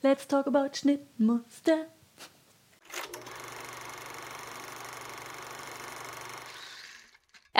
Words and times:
Let's 0.00 0.26
talk 0.26 0.46
about 0.46 0.74
Schnittmuster. 0.74 1.86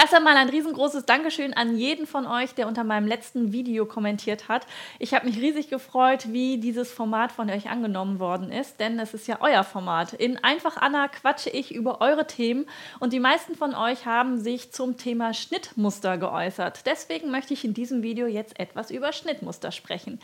Erst 0.00 0.14
einmal 0.14 0.36
ein 0.36 0.48
riesengroßes 0.48 1.06
Dankeschön 1.06 1.54
an 1.54 1.76
jeden 1.76 2.06
von 2.06 2.24
euch, 2.24 2.54
der 2.54 2.68
unter 2.68 2.84
meinem 2.84 3.08
letzten 3.08 3.52
Video 3.52 3.84
kommentiert 3.84 4.46
hat. 4.46 4.64
Ich 5.00 5.12
habe 5.12 5.26
mich 5.26 5.38
riesig 5.38 5.70
gefreut, 5.70 6.26
wie 6.28 6.58
dieses 6.58 6.92
Format 6.92 7.32
von 7.32 7.50
euch 7.50 7.68
angenommen 7.68 8.20
worden 8.20 8.52
ist, 8.52 8.78
denn 8.78 9.00
es 9.00 9.12
ist 9.12 9.26
ja 9.26 9.38
euer 9.40 9.64
Format. 9.64 10.12
In 10.12 10.36
Einfach 10.44 10.76
Anna 10.76 11.08
quatsche 11.08 11.50
ich 11.50 11.74
über 11.74 12.00
eure 12.00 12.28
Themen 12.28 12.66
und 13.00 13.12
die 13.12 13.18
meisten 13.18 13.56
von 13.56 13.74
euch 13.74 14.06
haben 14.06 14.38
sich 14.38 14.70
zum 14.70 14.98
Thema 14.98 15.34
Schnittmuster 15.34 16.16
geäußert. 16.16 16.86
Deswegen 16.86 17.32
möchte 17.32 17.54
ich 17.54 17.64
in 17.64 17.74
diesem 17.74 18.04
Video 18.04 18.28
jetzt 18.28 18.60
etwas 18.60 18.92
über 18.92 19.12
Schnittmuster 19.12 19.72
sprechen. 19.72 20.20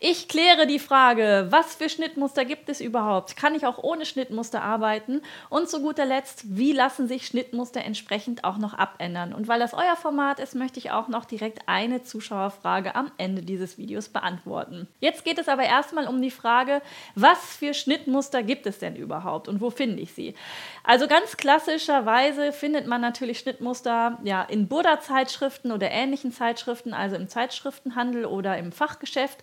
Ich 0.00 0.28
kläre 0.28 0.66
die 0.66 0.78
Frage, 0.78 1.46
was 1.48 1.76
für 1.76 1.88
Schnittmuster 1.88 2.44
gibt 2.44 2.68
es 2.68 2.82
überhaupt? 2.82 3.38
Kann 3.38 3.54
ich 3.54 3.64
auch 3.64 3.78
ohne 3.78 4.04
Schnittmuster 4.04 4.60
arbeiten? 4.60 5.22
Und 5.48 5.70
zu 5.70 5.80
guter 5.80 6.04
Letzt, 6.04 6.42
wie 6.58 6.72
lassen 6.72 7.08
sich 7.08 7.26
Schnittmuster 7.26 7.82
entsprechend 7.82 8.44
auch 8.44 8.58
noch 8.58 8.74
abändern? 8.74 9.13
Ändern. 9.14 9.32
Und 9.32 9.48
weil 9.48 9.60
das 9.60 9.74
euer 9.74 9.96
Format 9.96 10.40
ist, 10.40 10.54
möchte 10.54 10.78
ich 10.78 10.90
auch 10.90 11.08
noch 11.08 11.24
direkt 11.24 11.60
eine 11.66 12.02
Zuschauerfrage 12.02 12.94
am 12.94 13.10
Ende 13.16 13.42
dieses 13.42 13.78
Videos 13.78 14.08
beantworten. 14.08 14.88
Jetzt 15.00 15.24
geht 15.24 15.38
es 15.38 15.48
aber 15.48 15.64
erstmal 15.64 16.06
um 16.08 16.20
die 16.20 16.30
Frage, 16.30 16.82
was 17.14 17.56
für 17.56 17.74
Schnittmuster 17.74 18.42
gibt 18.42 18.66
es 18.66 18.78
denn 18.78 18.96
überhaupt 18.96 19.48
und 19.48 19.60
wo 19.60 19.70
finde 19.70 20.02
ich 20.02 20.12
sie? 20.12 20.34
Also 20.82 21.06
ganz 21.06 21.36
klassischerweise 21.36 22.52
findet 22.52 22.86
man 22.86 23.00
natürlich 23.00 23.38
Schnittmuster 23.38 24.18
ja, 24.24 24.42
in 24.42 24.68
Buddha-Zeitschriften 24.68 25.72
oder 25.72 25.90
ähnlichen 25.90 26.32
Zeitschriften, 26.32 26.92
also 26.92 27.16
im 27.16 27.28
Zeitschriftenhandel 27.28 28.26
oder 28.26 28.58
im 28.58 28.72
Fachgeschäft. 28.72 29.38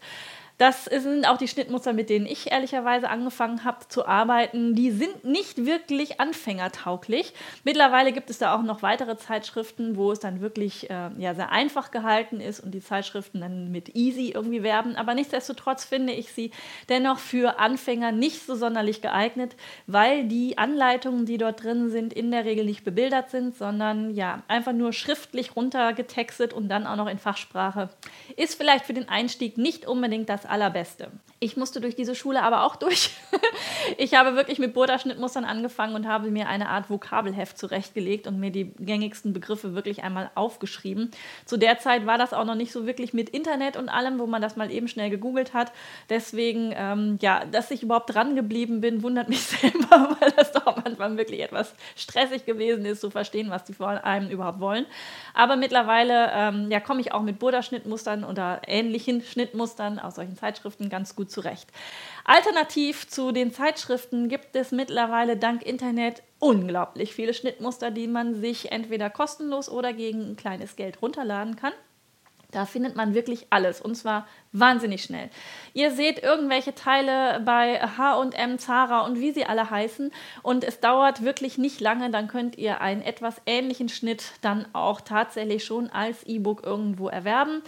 Das 0.62 0.86
sind 0.86 1.28
auch 1.28 1.40
die 1.40 1.48
Schnittmuster, 1.48 1.92
mit 1.92 2.12
denen 2.12 2.28
ich 2.28 2.52
ehrlicherweise 2.52 3.10
angefangen 3.10 3.66
habe 3.66 3.80
zu 3.88 4.06
arbeiten. 4.06 4.76
Die 4.76 4.92
sind 4.92 5.26
nicht 5.26 5.66
wirklich 5.66 6.22
anfängertauglich. 6.22 7.34
Mittlerweile 7.64 8.12
gibt 8.12 8.30
es 8.30 8.38
da 8.38 8.54
auch 8.54 8.62
noch 8.62 8.84
weitere 8.84 9.18
Zeitschriften, 9.18 9.98
wo 9.98 10.12
es 10.12 10.20
dann 10.20 10.40
wirklich 10.40 10.88
äh, 10.92 11.10
ja, 11.18 11.34
sehr 11.34 11.52
einfach 11.52 11.90
gehalten 11.90 12.40
ist 12.40 12.60
und 12.60 12.76
die 12.76 12.80
Zeitschriften 12.84 13.42
dann 13.42 13.72
mit 13.72 13.96
easy 13.96 14.34
irgendwie 14.36 14.62
werben. 14.62 14.96
Aber 14.98 15.16
nichtsdestotrotz 15.16 15.84
finde 15.84 16.14
ich 16.14 16.32
sie 16.32 16.52
dennoch 16.90 17.18
für 17.18 17.58
Anfänger 17.58 18.12
nicht 18.12 18.46
so 18.46 18.54
sonderlich 18.54 19.02
geeignet, 19.02 19.56
weil 19.88 20.26
die 20.26 20.60
Anleitungen, 20.60 21.26
die 21.26 21.40
dort 21.40 21.64
drin 21.64 21.90
sind, 21.90 22.14
in 22.14 22.30
der 22.30 22.46
Regel 22.46 22.66
nicht 22.66 22.84
bebildert 22.84 23.32
sind, 23.32 23.58
sondern 23.58 24.14
ja, 24.14 24.44
einfach 24.48 24.74
nur 24.74 24.94
schriftlich 24.94 25.56
runtergetextet 25.56 26.54
und 26.54 26.70
dann 26.70 26.86
auch 26.86 26.98
noch 26.98 27.10
in 27.10 27.18
Fachsprache. 27.18 27.90
Ist 28.38 28.54
vielleicht 28.54 28.86
für 28.86 28.94
den 28.94 29.10
Einstieg 29.10 29.58
nicht 29.58 29.88
unbedingt 29.88 30.30
das 30.30 30.51
Allerbeste. 30.52 31.12
Ich 31.40 31.58
musste 31.58 31.82
durch 31.82 31.96
diese 31.96 32.14
Schule 32.14 32.44
aber 32.44 32.66
auch 32.66 32.76
durch. 32.76 33.12
ich 33.98 34.14
habe 34.14 34.36
wirklich 34.36 34.60
mit 34.60 34.74
Burda-Schnittmustern 34.74 35.44
angefangen 35.44 35.96
und 35.96 36.08
habe 36.08 36.30
mir 36.30 36.48
eine 36.48 36.70
Art 36.70 36.90
Vokabelheft 36.90 37.58
zurechtgelegt 37.58 38.28
und 38.28 38.40
mir 38.40 38.52
die 38.52 38.74
gängigsten 38.80 39.34
Begriffe 39.34 39.74
wirklich 39.74 40.04
einmal 40.04 40.30
aufgeschrieben. 40.36 41.10
Zu 41.46 41.58
der 41.58 41.80
Zeit 41.80 42.06
war 42.06 42.20
das 42.20 42.34
auch 42.34 42.46
noch 42.46 42.56
nicht 42.56 42.72
so 42.72 42.86
wirklich 42.86 43.14
mit 43.14 43.30
Internet 43.30 43.76
und 43.76 43.90
allem, 43.90 44.20
wo 44.20 44.28
man 44.28 44.42
das 44.42 44.56
mal 44.56 44.70
eben 44.70 44.88
schnell 44.88 45.10
gegoogelt 45.10 45.54
hat. 45.54 45.72
Deswegen, 46.10 46.74
ähm, 46.76 47.18
ja, 47.22 47.44
dass 47.46 47.72
ich 47.72 47.82
überhaupt 47.82 48.14
dran 48.14 48.36
geblieben 48.36 48.82
bin, 48.82 49.02
wundert 49.02 49.30
mich 49.30 49.42
selber, 49.42 50.18
weil 50.20 50.32
das 50.32 50.52
doch 50.52 50.71
Anfang 50.86 51.18
wirklich 51.18 51.42
etwas 51.42 51.74
stressig 51.96 52.46
gewesen 52.46 52.86
ist, 52.86 53.02
zu 53.02 53.10
verstehen, 53.10 53.50
was 53.50 53.64
die 53.64 53.74
vor 53.74 53.90
allem 53.90 54.30
überhaupt 54.30 54.60
wollen. 54.60 54.86
Aber 55.34 55.56
mittlerweile 55.56 56.32
ähm, 56.34 56.72
ja, 56.72 56.80
komme 56.80 57.02
ich 57.02 57.14
auch 57.14 57.22
mit 57.22 57.40
Burda-Schnittmustern 57.40 58.24
oder 58.24 58.62
ähnlichen 58.68 59.22
Schnittmustern 59.22 60.00
aus 60.00 60.16
solchen 60.16 60.38
Zeitschriften 60.38 60.90
ganz 60.90 61.16
gut 61.16 61.32
zurecht. 61.32 61.70
Alternativ 62.26 63.08
zu 63.08 63.32
den 63.32 63.52
Zeitschriften 63.52 64.30
gibt 64.30 64.56
es 64.56 64.72
mittlerweile 64.72 65.38
dank 65.38 65.64
Internet 65.64 66.24
unglaublich 66.40 67.14
viele 67.14 67.34
Schnittmuster, 67.34 67.92
die 67.92 68.08
man 68.08 68.36
sich 68.36 68.72
entweder 68.72 69.10
kostenlos 69.10 69.70
oder 69.70 69.94
gegen 69.94 70.32
ein 70.32 70.36
kleines 70.36 70.76
Geld 70.76 71.02
runterladen 71.02 71.56
kann. 71.56 71.74
Da 72.52 72.66
findet 72.66 72.96
man 72.96 73.14
wirklich 73.14 73.48
alles 73.50 73.82
und 73.82 73.96
zwar 73.96 74.28
wahnsinnig 74.52 75.04
schnell. 75.04 75.30
Ihr 75.74 75.92
seht 75.92 76.22
irgendwelche 76.22 76.76
Teile 76.76 77.42
bei 77.46 77.80
HM, 77.80 78.60
Zara 78.60 79.02
und 79.02 79.20
wie 79.20 79.32
sie 79.32 79.46
alle 79.46 79.70
heißen 79.70 80.12
und 80.44 80.64
es 80.64 80.80
dauert 80.80 81.24
wirklich 81.24 81.58
nicht 81.58 81.80
lange, 81.80 82.10
dann 82.10 82.28
könnt 82.28 82.58
ihr 82.58 82.82
einen 82.82 83.02
etwas 83.02 83.42
ähnlichen 83.46 83.90
Schnitt 83.90 84.34
dann 84.42 84.66
auch 84.74 85.02
tatsächlich 85.02 85.64
schon 85.64 85.90
als 85.90 86.24
E-Book 86.24 86.64
irgendwo 86.64 87.08
erwerben. 87.08 87.62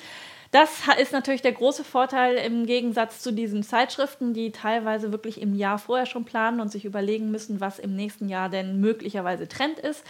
Das 0.54 0.84
ist 1.02 1.12
natürlich 1.12 1.42
der 1.42 1.54
große 1.54 1.84
Vorteil 1.84 2.36
im 2.36 2.68
Gegensatz 2.68 3.22
zu 3.22 3.34
diesen 3.34 3.64
Zeitschriften, 3.64 4.36
die 4.36 4.52
teilweise 4.52 5.12
wirklich 5.12 5.42
im 5.42 5.56
Jahr 5.56 5.80
vorher 5.80 6.06
schon 6.06 6.26
planen 6.26 6.60
und 6.60 6.72
sich 6.72 6.86
überlegen 6.86 7.32
müssen, 7.32 7.60
was 7.60 7.80
im 7.80 7.96
nächsten 7.96 8.30
Jahr 8.30 8.50
denn 8.50 8.80
möglicherweise 8.80 9.48
Trend 9.48 9.80
ist. 9.80 10.06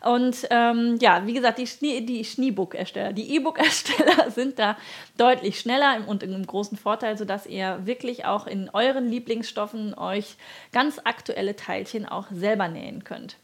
Und 0.00 0.46
ähm, 0.50 0.98
ja, 1.00 1.26
wie 1.26 1.32
gesagt, 1.32 1.58
die, 1.58 2.24
Schneebook-Ersteller, 2.24 3.12
die 3.12 3.34
E-Book-Ersteller 3.34 4.30
sind 4.34 4.60
da 4.60 4.76
deutlich 5.16 5.58
schneller 5.58 6.04
und 6.06 6.22
im 6.22 6.46
großen 6.46 6.78
Vorteil, 6.78 7.18
sodass 7.18 7.46
ihr 7.46 7.80
wirklich 7.84 8.24
auch 8.24 8.46
in 8.46 8.70
euren 8.72 9.08
Lieblingsstoffen 9.08 9.94
euch 9.94 10.36
ganz 10.70 11.00
aktuelle 11.02 11.56
Teilchen 11.56 12.06
auch 12.06 12.28
selber 12.30 12.68
nähen 12.68 13.02
könnt. 13.02 13.36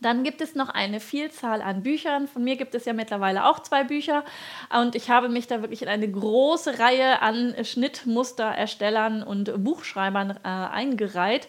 Dann 0.00 0.24
gibt 0.24 0.40
es 0.40 0.54
noch 0.54 0.68
eine 0.68 1.00
Vielzahl 1.00 1.62
an 1.62 1.82
Büchern. 1.82 2.28
Von 2.28 2.44
mir 2.44 2.56
gibt 2.56 2.74
es 2.74 2.84
ja 2.84 2.92
mittlerweile 2.92 3.46
auch 3.46 3.60
zwei 3.60 3.84
Bücher. 3.84 4.24
Und 4.78 4.94
ich 4.94 5.10
habe 5.10 5.28
mich 5.28 5.46
da 5.46 5.62
wirklich 5.62 5.82
in 5.82 5.88
eine 5.88 6.10
große 6.10 6.78
Reihe 6.78 7.22
an 7.22 7.54
Schnittmustererstellern 7.62 9.22
und 9.22 9.64
Buchschreibern 9.64 10.38
äh, 10.42 10.48
eingereiht. 10.48 11.48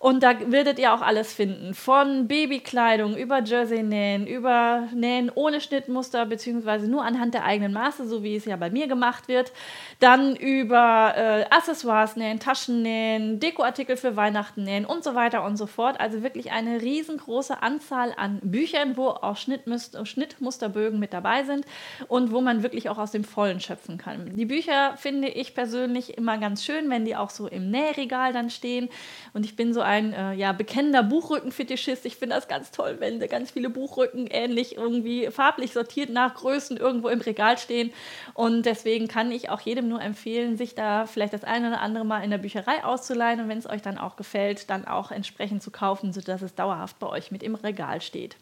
Und 0.00 0.22
da 0.22 0.34
werdet 0.52 0.78
ihr 0.78 0.94
auch 0.94 1.00
alles 1.00 1.32
finden. 1.32 1.74
Von 1.74 2.28
Babykleidung 2.28 3.16
über 3.16 3.42
Jersey-Nähen, 3.42 4.28
über 4.28 4.88
Nähen 4.94 5.28
ohne 5.34 5.60
Schnittmuster, 5.60 6.24
beziehungsweise 6.24 6.88
nur 6.88 7.04
anhand 7.04 7.34
der 7.34 7.44
eigenen 7.44 7.72
Maße, 7.72 8.06
so 8.06 8.22
wie 8.22 8.36
es 8.36 8.44
ja 8.44 8.54
bei 8.54 8.70
mir 8.70 8.86
gemacht 8.86 9.26
wird. 9.26 9.52
Dann 9.98 10.36
über 10.36 11.14
äh, 11.16 11.46
Accessoires 11.50 12.14
nähen, 12.14 12.38
Taschen 12.38 12.82
nähen, 12.82 13.40
Dekoartikel 13.40 13.96
für 13.96 14.14
Weihnachten 14.14 14.62
nähen 14.62 14.84
und 14.84 15.02
so 15.02 15.16
weiter 15.16 15.44
und 15.44 15.56
so 15.56 15.66
fort. 15.66 15.98
Also 15.98 16.22
wirklich 16.22 16.52
eine 16.52 16.80
riesengroße 16.80 17.60
Anzahl 17.60 18.14
an 18.16 18.38
Büchern, 18.42 18.96
wo 18.96 19.08
auch 19.08 19.36
Schnittmusterbögen 19.36 21.00
mit 21.00 21.12
dabei 21.12 21.42
sind 21.42 21.64
und 22.06 22.30
wo 22.30 22.40
man 22.40 22.62
wirklich 22.62 22.88
auch 22.88 22.98
aus 22.98 23.10
dem 23.10 23.24
Vollen 23.24 23.58
schöpfen 23.58 23.98
kann. 23.98 24.36
Die 24.36 24.46
Bücher 24.46 24.96
finde 24.96 25.26
ich 25.26 25.56
persönlich 25.56 26.16
immer 26.16 26.38
ganz 26.38 26.64
schön, 26.64 26.88
wenn 26.88 27.04
die 27.04 27.16
auch 27.16 27.30
so 27.30 27.48
im 27.48 27.72
Nähregal 27.72 28.32
dann 28.32 28.48
stehen. 28.48 28.88
Und 29.34 29.44
ich 29.44 29.56
bin 29.56 29.74
so 29.74 29.87
ein 29.88 30.12
äh, 30.12 30.34
ja, 30.34 30.52
bekennender 30.52 31.02
Buchrückenfetischist. 31.02 32.04
Ich 32.04 32.16
finde 32.16 32.36
das 32.36 32.46
ganz 32.46 32.70
toll, 32.70 32.96
wenn 32.98 33.18
ganz 33.28 33.50
viele 33.50 33.70
Buchrücken 33.70 34.26
ähnlich 34.26 34.76
irgendwie 34.76 35.28
farblich 35.30 35.72
sortiert 35.72 36.10
nach 36.10 36.34
Größen 36.34 36.76
irgendwo 36.76 37.08
im 37.08 37.22
Regal 37.22 37.56
stehen. 37.56 37.90
Und 38.34 38.66
deswegen 38.66 39.08
kann 39.08 39.32
ich 39.32 39.48
auch 39.48 39.60
jedem 39.60 39.88
nur 39.88 40.02
empfehlen, 40.02 40.58
sich 40.58 40.74
da 40.74 41.06
vielleicht 41.06 41.32
das 41.32 41.44
eine 41.44 41.68
oder 41.68 41.80
andere 41.80 42.04
Mal 42.04 42.22
in 42.22 42.30
der 42.30 42.38
Bücherei 42.38 42.84
auszuleihen 42.84 43.40
und 43.40 43.48
wenn 43.48 43.58
es 43.58 43.68
euch 43.68 43.82
dann 43.82 43.96
auch 43.96 44.16
gefällt, 44.16 44.68
dann 44.68 44.86
auch 44.86 45.10
entsprechend 45.10 45.62
zu 45.62 45.70
kaufen, 45.70 46.12
sodass 46.12 46.42
es 46.42 46.54
dauerhaft 46.54 46.98
bei 46.98 47.06
euch 47.06 47.30
mit 47.30 47.42
im 47.42 47.54
Regal 47.54 48.02
steht. 48.02 48.36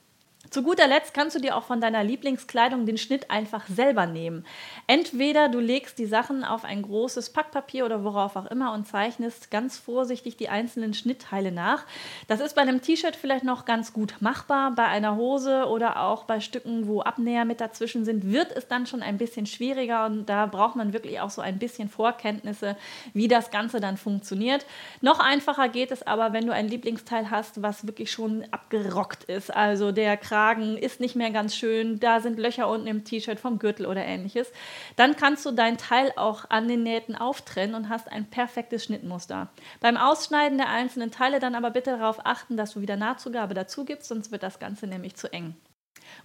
Zu 0.51 0.63
guter 0.63 0.87
Letzt 0.87 1.13
kannst 1.13 1.35
du 1.35 1.41
dir 1.41 1.57
auch 1.57 1.65
von 1.65 1.81
deiner 1.81 2.05
Lieblingskleidung 2.05 2.87
den 2.87 2.99
Schnitt 2.99 3.31
einfach 3.31 3.67
selber 3.67 4.07
nehmen. 4.07 4.45
Entweder 4.87 5.49
du 5.49 5.59
legst 5.59 5.99
die 5.99 6.07
Sachen 6.07 6.45
auf 6.45 6.65
ein 6.65 6.83
großes 6.83 7.31
Packpapier 7.31 7.85
oder 7.85 8.05
worauf 8.05 8.37
auch 8.37 8.47
immer 8.47 8.73
und 8.73 8.87
zeichnest 8.87 9.51
ganz 9.51 9.77
vorsichtig 9.77 10.37
die 10.37 10.49
einzelnen 10.49 10.95
Schnittteile 10.95 11.51
nach. 11.51 11.85
Das 12.29 12.41
ist 12.41 12.55
bei 12.55 12.63
einem 12.63 12.81
T-Shirt 12.81 13.17
vielleicht 13.17 13.45
noch 13.45 13.65
ganz 13.65 13.93
gut 13.93 14.15
machbar. 14.21 14.73
Bei 14.77 14.85
einer 14.85 15.17
Hose 15.17 15.67
oder 15.67 16.01
auch 16.03 16.25
bei 16.25 16.41
Stücken, 16.41 16.87
wo 16.87 17.01
Abnäher 17.01 17.45
mit 17.45 17.61
dazwischen 17.61 18.05
sind, 18.05 18.31
wird 18.31 18.57
es 18.57 18.69
dann 18.69 18.87
schon 18.87 19.03
ein 19.03 19.19
bisschen 19.19 19.47
schwieriger 19.47 20.07
und 20.07 20.27
da 20.27 20.47
braucht 20.47 20.77
man 20.77 20.93
wirklich 20.93 21.21
auch 21.21 21.31
so 21.31 21.43
ein 21.43 21.59
bisschen 21.59 21.89
Vorkenntnisse, 21.89 22.77
wie 23.15 23.29
das 23.29 23.51
Ganze 23.51 23.81
dann 23.81 23.97
funktioniert. 23.97 24.65
Noch 25.01 25.19
einfacher 25.19 25.69
geht 25.69 25.91
es 25.91 26.07
aber, 26.07 26.33
wenn 26.33 26.47
du 26.47 26.53
ein 26.53 26.69
Lieblingsteil 26.69 27.31
hast, 27.31 27.63
was 27.63 27.87
wirklich 27.87 28.13
schon 28.13 28.45
abgerockt 28.53 29.25
ist. 29.25 29.55
Also 29.55 29.91
der 29.91 30.17
Kragen 30.17 30.36
Kragen 30.37 30.77
ist 30.77 31.01
nicht 31.01 31.17
mehr 31.17 31.31
ganz 31.31 31.57
schön, 31.57 31.99
da 31.99 32.21
sind 32.21 32.39
Löcher 32.39 32.69
unten 32.69 32.87
im 32.89 33.05
T-Shirt 33.05 33.41
vom 33.41 33.59
Gürtel 33.59 33.87
oder 33.87 34.05
ähnliches, 34.05 34.53
dann 34.95 35.17
kannst 35.17 35.47
du 35.47 35.51
dein 35.51 35.79
Teil 35.79 36.13
auch 36.17 36.51
an 36.51 36.69
den 36.69 36.83
Nähten 36.83 37.17
auftrennen 37.17 37.75
und 37.75 37.89
hast 37.89 38.13
ein 38.13 38.27
perfektes 38.27 38.85
Schnittmuster. 38.85 39.49
Beim 39.81 39.97
Ausschneiden 39.97 40.59
der 40.59 40.69
einzelnen 40.69 41.11
Teile 41.11 41.39
dann 41.39 41.55
aber 41.55 41.71
bitte 41.71 41.93
darauf 41.93 42.27
achten, 42.27 42.59
dass 42.59 42.75
du 42.75 42.83
wieder 42.83 42.97
Nahtzugabe 42.97 43.55
dazu 43.55 43.87
gibst, 43.87 44.09
sonst 44.09 44.31
wird 44.31 44.43
das 44.43 44.59
Ganze 44.59 44.87
nämlich 44.87 45.17
zu 45.17 45.33
eng. 45.33 45.57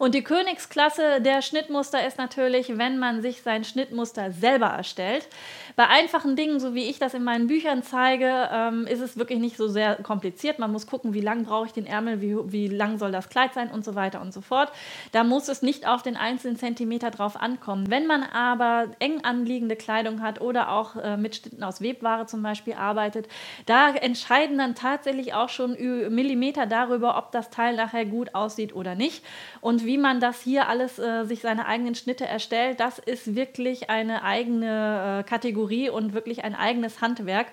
Und 0.02 0.16
die 0.16 0.24
Königsklasse 0.24 1.22
der 1.22 1.44
Schnittmuster 1.44 2.08
ist 2.08 2.18
natürlich, 2.18 2.78
wenn 2.80 2.98
man 2.98 3.22
sich 3.22 3.44
sein 3.44 3.64
Schnittmuster 3.64 4.32
selber 4.32 4.66
erstellt. 4.66 5.28
Bei 5.76 5.88
einfachen 5.88 6.36
Dingen, 6.36 6.60
so 6.60 6.74
wie 6.74 6.90
ich 6.90 6.98
das 6.98 7.14
in 7.14 7.24
meinen 7.24 7.46
Büchern 7.46 7.84
zeige, 7.84 8.50
ähm, 8.52 8.88
ist 8.88 9.00
es 9.00 9.18
wirklich 9.18 9.38
nicht 9.38 9.58
so 9.58 9.68
sehr 9.68 9.98
kompliziert. 9.98 10.58
Man 10.58 10.72
muss 10.72 10.88
gucken, 10.88 11.14
wie 11.14 11.22
lang 11.22 11.46
brauche 11.46 11.68
ich 11.68 11.74
den 11.74 11.86
Ärmel, 11.86 12.20
wie, 12.20 12.36
wie 12.52 12.68
lang 12.68 12.98
soll 12.98 13.12
das 13.12 13.30
Kleid 13.30 13.54
sein 13.54 13.70
und 13.70 13.86
so 13.86 13.94
weiter 13.94 14.22
und 14.22 14.34
so 14.34 14.42
fort. 14.42 14.72
Da 15.12 15.24
muss 15.24 15.48
es 15.48 15.62
nicht 15.62 15.88
auf 15.88 16.02
den 16.02 16.18
einzelnen 16.18 16.58
Zentimeter 16.58 17.12
drauf 17.12 17.40
ankommen. 17.40 17.92
Wenn 17.92 18.08
man 18.08 18.24
aber 18.24 18.88
eng 18.98 19.24
anliegende 19.24 19.76
Kleidung 19.76 20.24
hat 20.24 20.42
oder 20.42 20.72
auch 20.72 20.96
äh, 20.96 21.16
mit 21.16 21.36
Schnitten 21.36 21.64
aus 21.64 21.80
Webware 21.80 22.26
zum 22.26 22.42
Beispiel 22.42 22.74
arbeitet, 22.74 23.28
da 23.68 23.90
entscheiden 23.90 24.58
dann 24.58 24.74
tatsächlich 24.74 25.36
auch 25.36 25.50
schon 25.50 25.74
Millimeter 26.14 26.66
darüber, 26.66 27.18
ob 27.18 27.32
das 27.32 27.50
Teil 27.50 27.76
nachher 27.76 28.06
gut 28.06 28.34
aussieht 28.34 28.74
oder 28.74 28.96
nicht. 28.96 29.24
Und 29.62 29.86
wie 29.86 30.00
man 30.00 30.19
das 30.19 30.42
hier 30.42 30.68
alles 30.68 30.98
äh, 30.98 31.24
sich 31.24 31.42
seine 31.42 31.68
eigenen 31.68 31.94
Schnitte 31.94 32.25
erstellt, 32.25 32.80
das 32.80 32.98
ist 32.98 33.36
wirklich 33.36 33.92
eine 33.92 34.24
eigene 34.24 35.19
äh, 35.19 35.30
Kategorie 35.30 35.90
und 35.90 36.13
wirklich 36.13 36.44
ein 36.44 36.56
eigenes 36.56 37.00
Handwerk. 37.00 37.48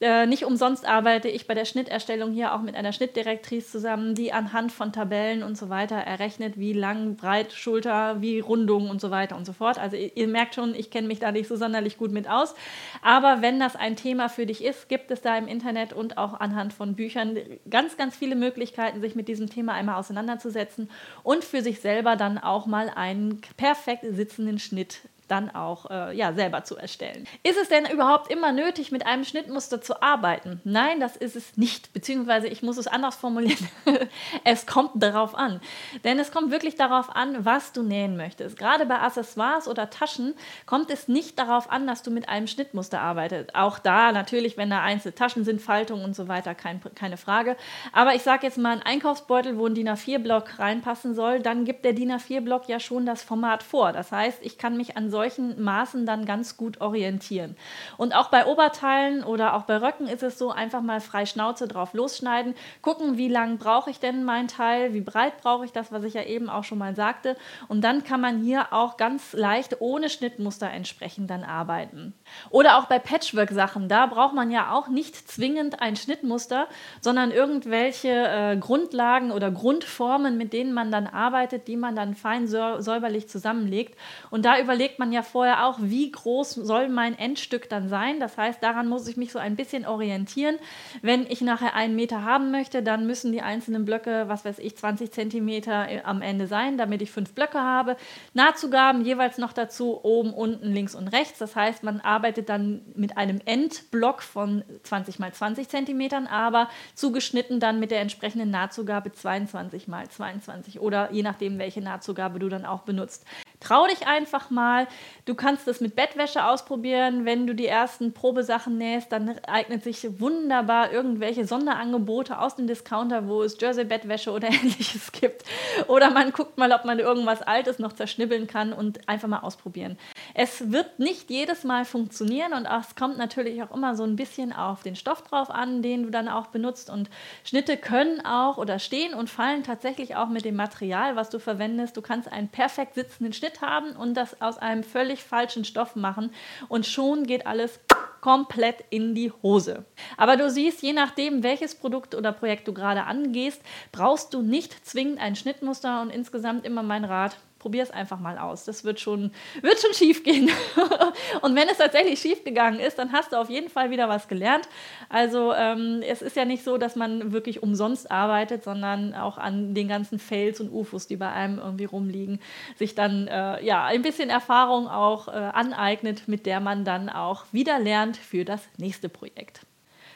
Äh, 0.00 0.26
nicht 0.26 0.44
umsonst 0.44 0.86
arbeite 0.86 1.28
ich 1.28 1.46
bei 1.46 1.54
der 1.54 1.64
Schnitterstellung 1.64 2.32
hier 2.32 2.54
auch 2.54 2.62
mit 2.62 2.74
einer 2.74 2.92
Schnittdirektrice 2.92 3.70
zusammen, 3.70 4.14
die 4.14 4.32
anhand 4.32 4.72
von 4.72 4.92
Tabellen 4.92 5.42
und 5.42 5.56
so 5.56 5.68
weiter 5.68 5.96
errechnet, 5.96 6.58
wie 6.58 6.72
lang, 6.72 7.16
breit, 7.16 7.52
Schulter, 7.52 8.20
wie 8.20 8.40
Rundung 8.40 8.90
und 8.90 9.00
so 9.00 9.10
weiter 9.10 9.36
und 9.36 9.44
so 9.44 9.52
fort. 9.52 9.78
Also 9.78 9.96
ihr, 9.96 10.16
ihr 10.16 10.28
merkt 10.28 10.56
schon, 10.56 10.74
ich 10.74 10.90
kenne 10.90 11.06
mich 11.06 11.20
da 11.20 11.30
nicht 11.30 11.48
so 11.48 11.56
sonderlich 11.56 11.96
gut 11.96 12.10
mit 12.10 12.28
aus. 12.28 12.54
Aber 13.02 13.40
wenn 13.40 13.60
das 13.60 13.76
ein 13.76 13.94
Thema 13.96 14.28
für 14.28 14.46
dich 14.46 14.64
ist, 14.64 14.88
gibt 14.88 15.10
es 15.10 15.22
da 15.22 15.38
im 15.38 15.46
Internet 15.46 15.92
und 15.92 16.18
auch 16.18 16.40
anhand 16.40 16.72
von 16.72 16.96
Büchern 16.96 17.38
ganz, 17.70 17.96
ganz 17.96 18.16
viele 18.16 18.34
Möglichkeiten, 18.34 19.00
sich 19.00 19.14
mit 19.14 19.28
diesem 19.28 19.48
Thema 19.48 19.74
einmal 19.74 19.96
auseinanderzusetzen 19.96 20.90
und 21.22 21.44
für 21.44 21.62
sich 21.62 21.80
selber 21.80 22.16
dann 22.16 22.38
auch 22.38 22.66
mal 22.66 22.90
einen 22.94 23.40
perfekt 23.56 24.04
sitzenden 24.10 24.58
Schnitt 24.58 25.02
dann 25.28 25.54
auch 25.54 25.90
äh, 25.90 26.16
ja, 26.16 26.32
selber 26.32 26.64
zu 26.64 26.76
erstellen. 26.76 27.26
Ist 27.42 27.58
es 27.58 27.68
denn 27.68 27.86
überhaupt 27.86 28.30
immer 28.30 28.52
nötig, 28.52 28.92
mit 28.92 29.06
einem 29.06 29.24
Schnittmuster 29.24 29.80
zu 29.80 30.02
arbeiten? 30.02 30.60
Nein, 30.64 31.00
das 31.00 31.16
ist 31.16 31.36
es 31.36 31.56
nicht. 31.56 31.92
Beziehungsweise 31.92 32.48
ich 32.48 32.62
muss 32.62 32.76
es 32.76 32.86
anders 32.86 33.16
formulieren. 33.16 33.68
es 34.44 34.66
kommt 34.66 35.02
darauf 35.02 35.34
an. 35.34 35.60
Denn 36.04 36.18
es 36.18 36.30
kommt 36.30 36.50
wirklich 36.50 36.76
darauf 36.76 37.14
an, 37.14 37.44
was 37.44 37.72
du 37.72 37.82
nähen 37.82 38.16
möchtest. 38.16 38.58
Gerade 38.58 38.86
bei 38.86 38.98
Accessoires 39.00 39.68
oder 39.68 39.90
Taschen 39.90 40.34
kommt 40.66 40.90
es 40.90 41.08
nicht 41.08 41.38
darauf 41.38 41.70
an, 41.70 41.86
dass 41.86 42.02
du 42.02 42.10
mit 42.10 42.28
einem 42.28 42.46
Schnittmuster 42.46 43.00
arbeitest. 43.00 43.54
Auch 43.54 43.78
da 43.78 44.12
natürlich, 44.12 44.56
wenn 44.56 44.70
da 44.70 44.82
einzelne 44.82 45.14
Taschen 45.14 45.44
sind, 45.44 45.60
Faltungen 45.60 46.04
und 46.04 46.14
so 46.14 46.28
weiter, 46.28 46.54
kein, 46.54 46.80
keine 46.94 47.16
Frage. 47.16 47.56
Aber 47.92 48.14
ich 48.14 48.22
sage 48.22 48.46
jetzt 48.46 48.58
mal, 48.58 48.72
ein 48.72 48.82
Einkaufsbeutel, 48.82 49.58
wo 49.58 49.66
ein 49.66 49.74
DIN 49.74 49.88
A4-Block 49.88 50.58
reinpassen 50.58 51.14
soll, 51.14 51.40
dann 51.40 51.64
gibt 51.64 51.84
der 51.84 51.92
DIN 51.92 52.12
A4-Block 52.12 52.68
ja 52.68 52.80
schon 52.80 53.06
das 53.06 53.22
Format 53.22 53.62
vor. 53.62 53.92
Das 53.92 54.12
heißt, 54.12 54.38
ich 54.42 54.58
kann 54.58 54.76
mich 54.76 54.96
an 54.96 55.10
solchen 55.14 55.62
Maßen 55.62 56.06
dann 56.06 56.26
ganz 56.26 56.56
gut 56.56 56.80
orientieren. 56.80 57.54
Und 57.96 58.16
auch 58.16 58.30
bei 58.30 58.46
Oberteilen 58.46 59.22
oder 59.22 59.54
auch 59.54 59.62
bei 59.62 59.76
Röcken 59.76 60.08
ist 60.08 60.24
es 60.24 60.38
so, 60.38 60.50
einfach 60.50 60.82
mal 60.82 61.00
frei 61.00 61.24
Schnauze 61.24 61.68
drauf 61.68 61.94
losschneiden, 61.94 62.56
gucken, 62.82 63.16
wie 63.16 63.28
lang 63.28 63.58
brauche 63.58 63.90
ich 63.90 64.00
denn 64.00 64.24
mein 64.24 64.48
Teil, 64.48 64.92
wie 64.92 65.00
breit 65.00 65.40
brauche 65.40 65.64
ich 65.64 65.70
das, 65.70 65.92
was 65.92 66.02
ich 66.02 66.14
ja 66.14 66.24
eben 66.24 66.50
auch 66.50 66.64
schon 66.64 66.78
mal 66.78 66.96
sagte. 66.96 67.36
Und 67.68 67.82
dann 67.82 68.02
kann 68.02 68.20
man 68.20 68.42
hier 68.42 68.72
auch 68.72 68.96
ganz 68.96 69.34
leicht 69.34 69.80
ohne 69.80 70.10
Schnittmuster 70.10 70.68
entsprechend 70.68 71.30
dann 71.30 71.44
arbeiten. 71.44 72.12
Oder 72.50 72.78
auch 72.78 72.86
bei 72.86 72.98
Patchwork-Sachen, 72.98 73.88
da 73.88 74.06
braucht 74.06 74.34
man 74.34 74.50
ja 74.50 74.72
auch 74.72 74.88
nicht 74.88 75.14
zwingend 75.30 75.80
ein 75.80 75.94
Schnittmuster, 75.94 76.66
sondern 77.00 77.30
irgendwelche 77.30 78.08
äh, 78.08 78.56
Grundlagen 78.56 79.30
oder 79.30 79.52
Grundformen, 79.52 80.36
mit 80.36 80.52
denen 80.52 80.72
man 80.72 80.90
dann 80.90 81.06
arbeitet, 81.06 81.68
die 81.68 81.76
man 81.76 81.94
dann 81.94 82.14
fein 82.14 82.48
säuberlich 82.48 83.28
zusammenlegt. 83.28 83.98
Und 84.30 84.44
da 84.44 84.58
überlegt 84.58 84.98
man, 84.98 85.03
man 85.04 85.12
ja 85.12 85.22
vorher 85.22 85.66
auch, 85.66 85.76
wie 85.80 86.10
groß 86.10 86.52
soll 86.54 86.88
mein 86.88 87.18
Endstück 87.18 87.68
dann 87.68 87.90
sein. 87.90 88.20
Das 88.20 88.38
heißt, 88.38 88.62
daran 88.62 88.88
muss 88.88 89.06
ich 89.06 89.18
mich 89.18 89.32
so 89.32 89.38
ein 89.38 89.54
bisschen 89.54 89.84
orientieren. 89.84 90.56
Wenn 91.02 91.26
ich 91.26 91.42
nachher 91.42 91.74
einen 91.74 91.94
Meter 91.94 92.24
haben 92.24 92.50
möchte, 92.50 92.82
dann 92.82 93.06
müssen 93.06 93.30
die 93.30 93.42
einzelnen 93.42 93.84
Blöcke, 93.84 94.28
was 94.28 94.46
weiß 94.46 94.58
ich, 94.60 94.78
20 94.78 95.12
Zentimeter 95.12 95.86
am 96.04 96.22
Ende 96.22 96.46
sein, 96.46 96.78
damit 96.78 97.02
ich 97.02 97.10
fünf 97.10 97.34
Blöcke 97.34 97.60
habe. 97.60 97.98
Nahtzugaben 98.32 99.04
jeweils 99.04 99.36
noch 99.36 99.52
dazu 99.52 100.00
oben, 100.02 100.32
unten, 100.32 100.72
links 100.72 100.94
und 100.94 101.08
rechts. 101.08 101.38
Das 101.38 101.54
heißt, 101.54 101.82
man 101.82 102.00
arbeitet 102.00 102.48
dann 102.48 102.80
mit 102.94 103.18
einem 103.18 103.40
Endblock 103.44 104.22
von 104.22 104.64
20 104.84 105.18
mal 105.18 105.34
20 105.34 105.68
Zentimetern, 105.68 106.26
aber 106.26 106.70
zugeschnitten 106.94 107.60
dann 107.60 107.78
mit 107.78 107.90
der 107.90 108.00
entsprechenden 108.00 108.50
Nahtzugabe 108.50 109.12
22 109.12 109.86
mal 109.86 110.08
22 110.08 110.80
oder 110.80 111.12
je 111.12 111.22
nachdem, 111.22 111.58
welche 111.58 111.82
Nahtzugabe 111.82 112.38
du 112.38 112.48
dann 112.48 112.64
auch 112.64 112.80
benutzt. 112.82 113.26
Trau 113.64 113.86
dich 113.86 114.06
einfach 114.06 114.50
mal. 114.50 114.86
Du 115.24 115.34
kannst 115.34 115.66
es 115.68 115.80
mit 115.80 115.96
Bettwäsche 115.96 116.44
ausprobieren. 116.44 117.24
Wenn 117.24 117.46
du 117.46 117.54
die 117.54 117.66
ersten 117.66 118.12
Probesachen 118.12 118.76
nähst, 118.76 119.10
dann 119.10 119.38
eignet 119.46 119.82
sich 119.82 120.20
wunderbar 120.20 120.92
irgendwelche 120.92 121.46
Sonderangebote 121.46 122.38
aus 122.38 122.56
dem 122.56 122.66
Discounter, 122.66 123.26
wo 123.26 123.42
es 123.42 123.56
Jersey-Bettwäsche 123.58 124.30
oder 124.32 124.48
ähnliches 124.52 125.12
gibt. 125.12 125.44
Oder 125.88 126.10
man 126.10 126.32
guckt 126.32 126.58
mal, 126.58 126.72
ob 126.72 126.84
man 126.84 126.98
irgendwas 126.98 127.40
Altes 127.40 127.78
noch 127.78 127.94
zerschnibbeln 127.94 128.46
kann 128.46 128.74
und 128.74 129.08
einfach 129.08 129.28
mal 129.28 129.38
ausprobieren. 129.38 129.96
Es 130.34 130.70
wird 130.70 130.98
nicht 130.98 131.30
jedes 131.30 131.64
Mal 131.64 131.86
funktionieren 131.86 132.52
und 132.52 132.66
es 132.66 132.94
kommt 132.96 133.16
natürlich 133.16 133.62
auch 133.62 133.74
immer 133.74 133.94
so 133.94 134.04
ein 134.04 134.16
bisschen 134.16 134.52
auf 134.52 134.82
den 134.82 134.94
Stoff 134.94 135.22
drauf 135.22 135.48
an, 135.48 135.80
den 135.80 136.02
du 136.02 136.10
dann 136.10 136.28
auch 136.28 136.48
benutzt. 136.48 136.90
Und 136.90 137.08
Schnitte 137.44 137.78
können 137.78 138.22
auch 138.26 138.58
oder 138.58 138.78
stehen 138.78 139.14
und 139.14 139.30
fallen 139.30 139.62
tatsächlich 139.62 140.16
auch 140.16 140.28
mit 140.28 140.44
dem 140.44 140.56
Material, 140.56 141.16
was 141.16 141.30
du 141.30 141.38
verwendest. 141.38 141.96
Du 141.96 142.02
kannst 142.02 142.30
einen 142.30 142.48
perfekt 142.48 142.94
sitzenden 142.94 143.32
Schnitt 143.32 143.53
Schnitt 143.54 143.60
haben 143.60 143.96
und 143.96 144.14
das 144.14 144.40
aus 144.40 144.58
einem 144.58 144.82
völlig 144.82 145.22
falschen 145.22 145.64
Stoff 145.64 145.96
machen 145.96 146.30
und 146.68 146.86
schon 146.86 147.26
geht 147.26 147.46
alles 147.46 147.80
komplett 148.20 148.84
in 148.90 149.14
die 149.14 149.32
Hose. 149.42 149.84
Aber 150.16 150.36
du 150.36 150.50
siehst, 150.50 150.82
je 150.82 150.92
nachdem, 150.92 151.42
welches 151.42 151.74
Produkt 151.74 152.14
oder 152.14 152.32
Projekt 152.32 152.66
du 152.66 152.72
gerade 152.72 153.04
angehst, 153.04 153.60
brauchst 153.92 154.32
du 154.32 154.40
nicht 154.40 154.86
zwingend 154.86 155.20
ein 155.20 155.36
Schnittmuster 155.36 156.00
und 156.00 156.10
insgesamt 156.10 156.64
immer 156.64 156.82
mein 156.82 157.04
Rat, 157.04 157.36
probier 157.64 157.82
es 157.82 157.90
einfach 157.90 158.20
mal 158.20 158.36
aus. 158.36 158.64
Das 158.64 158.84
wird 158.84 159.00
schon, 159.00 159.32
wird 159.62 159.80
schon 159.80 159.94
schief 159.94 160.22
gehen. 160.22 160.50
und 161.40 161.56
wenn 161.56 161.66
es 161.66 161.78
tatsächlich 161.78 162.20
schief 162.20 162.44
gegangen 162.44 162.78
ist, 162.78 162.98
dann 162.98 163.10
hast 163.10 163.32
du 163.32 163.36
auf 163.36 163.48
jeden 163.48 163.70
Fall 163.70 163.90
wieder 163.90 164.06
was 164.06 164.28
gelernt. 164.28 164.68
Also 165.08 165.54
ähm, 165.54 166.02
es 166.06 166.20
ist 166.20 166.36
ja 166.36 166.44
nicht 166.44 166.62
so, 166.62 166.76
dass 166.76 166.94
man 166.94 167.32
wirklich 167.32 167.62
umsonst 167.62 168.10
arbeitet, 168.10 168.64
sondern 168.64 169.14
auch 169.14 169.38
an 169.38 169.72
den 169.72 169.88
ganzen 169.88 170.18
Fails 170.18 170.60
und 170.60 170.70
UFOs, 170.70 171.06
die 171.06 171.16
bei 171.16 171.32
einem 171.32 171.58
irgendwie 171.58 171.86
rumliegen, 171.86 172.38
sich 172.76 172.94
dann 172.94 173.28
äh, 173.28 173.64
ja 173.64 173.86
ein 173.86 174.02
bisschen 174.02 174.28
Erfahrung 174.28 174.86
auch 174.86 175.28
äh, 175.28 175.30
aneignet, 175.30 176.28
mit 176.28 176.44
der 176.44 176.60
man 176.60 176.84
dann 176.84 177.08
auch 177.08 177.46
wieder 177.50 177.78
lernt 177.78 178.18
für 178.18 178.44
das 178.44 178.60
nächste 178.76 179.08
Projekt. 179.08 179.62